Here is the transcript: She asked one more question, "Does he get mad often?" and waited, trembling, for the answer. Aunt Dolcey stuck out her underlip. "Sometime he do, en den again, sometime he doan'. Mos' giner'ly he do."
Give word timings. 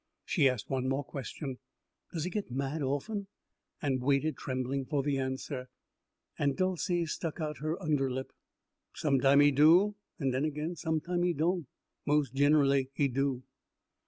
She 0.25 0.49
asked 0.49 0.67
one 0.67 0.89
more 0.89 1.03
question, 1.03 1.59
"Does 2.11 2.23
he 2.23 2.31
get 2.31 2.49
mad 2.49 2.81
often?" 2.81 3.27
and 3.83 4.01
waited, 4.01 4.35
trembling, 4.35 4.83
for 4.85 5.03
the 5.03 5.19
answer. 5.19 5.69
Aunt 6.39 6.55
Dolcey 6.57 7.05
stuck 7.05 7.39
out 7.39 7.59
her 7.59 7.79
underlip. 7.79 8.33
"Sometime 8.95 9.41
he 9.41 9.51
do, 9.51 9.93
en 10.19 10.31
den 10.31 10.43
again, 10.43 10.75
sometime 10.75 11.21
he 11.21 11.33
doan'. 11.33 11.67
Mos' 12.07 12.31
giner'ly 12.31 12.89
he 12.95 13.09
do." 13.09 13.43